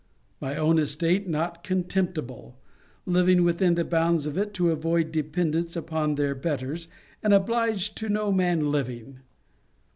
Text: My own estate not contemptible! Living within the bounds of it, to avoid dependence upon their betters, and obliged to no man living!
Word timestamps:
My 0.39 0.57
own 0.57 0.79
estate 0.79 1.29
not 1.29 1.63
contemptible! 1.63 2.57
Living 3.05 3.43
within 3.43 3.75
the 3.75 3.85
bounds 3.85 4.25
of 4.25 4.35
it, 4.35 4.51
to 4.55 4.71
avoid 4.71 5.11
dependence 5.11 5.75
upon 5.75 6.15
their 6.15 6.33
betters, 6.33 6.87
and 7.21 7.35
obliged 7.35 7.95
to 7.97 8.09
no 8.09 8.31
man 8.31 8.71
living! 8.71 9.19